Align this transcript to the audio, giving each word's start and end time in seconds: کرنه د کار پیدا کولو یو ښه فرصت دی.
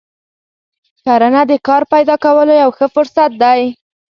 کرنه 1.03 1.41
د 1.51 1.53
کار 1.67 1.81
پیدا 1.93 2.15
کولو 2.23 2.53
یو 2.63 2.69
ښه 2.77 2.87
فرصت 2.95 3.31
دی. 3.43 3.61